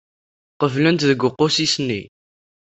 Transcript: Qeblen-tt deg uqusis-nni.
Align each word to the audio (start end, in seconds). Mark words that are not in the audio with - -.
Qeblen-tt 0.59 1.07
deg 1.09 1.21
uqusis-nni. 1.29 2.01